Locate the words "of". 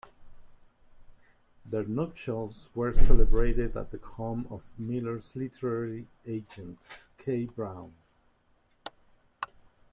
4.49-4.65